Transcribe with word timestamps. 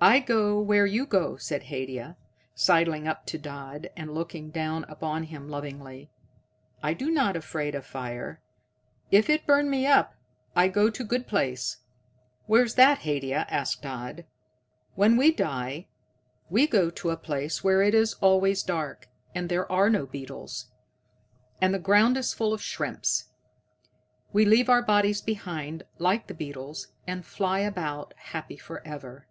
"I 0.00 0.18
go 0.18 0.58
where 0.58 0.86
you 0.86 1.06
go," 1.06 1.36
said 1.36 1.62
Haidia, 1.66 2.16
sidling 2.52 3.06
up 3.06 3.26
to 3.26 3.38
Dodd 3.38 3.90
and 3.96 4.12
looking 4.12 4.50
down 4.50 4.82
upon 4.88 5.22
him 5.22 5.48
lovingly. 5.48 6.10
"I 6.82 6.94
do 6.94 7.12
not 7.12 7.36
afraid 7.36 7.76
of 7.76 7.84
the 7.84 7.88
fire. 7.90 8.40
If 9.12 9.30
it 9.30 9.46
burn 9.46 9.70
me 9.70 9.86
up, 9.86 10.16
I 10.56 10.66
go 10.66 10.90
to 10.90 11.04
the 11.04 11.08
good 11.08 11.28
place." 11.28 11.76
"Where's 12.46 12.74
that, 12.74 13.02
Haidia?" 13.02 13.46
asked 13.48 13.82
Dodd. 13.82 14.24
"When 14.96 15.16
we 15.16 15.30
die, 15.30 15.86
we 16.50 16.66
go 16.66 16.90
to 16.90 17.10
a 17.10 17.16
place 17.16 17.62
where 17.62 17.80
it 17.80 17.94
is 17.94 18.14
always 18.14 18.64
dark 18.64 19.06
and 19.32 19.48
there 19.48 19.70
are 19.70 19.88
no 19.88 20.06
beetles, 20.06 20.72
and 21.60 21.72
the 21.72 21.78
ground 21.78 22.16
is 22.16 22.34
full 22.34 22.52
of 22.52 22.60
shrimps. 22.60 23.26
We 24.32 24.44
leave 24.44 24.68
our 24.68 24.82
bodies 24.82 25.22
behind, 25.22 25.84
like 25.98 26.26
the 26.26 26.34
beetles, 26.34 26.88
and 27.06 27.24
fly 27.24 27.60
about 27.60 28.12
happy 28.16 28.56
for 28.56 28.84
ever." 28.84 29.28